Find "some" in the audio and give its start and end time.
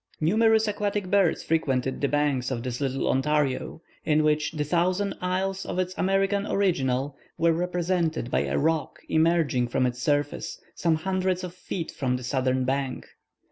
10.73-10.95